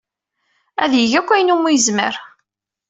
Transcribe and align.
Ad 0.83 0.93
yeg 0.95 1.13
akk 1.19 1.29
ayen 1.33 1.53
umi 1.55 1.71
yezmer. 1.75 2.15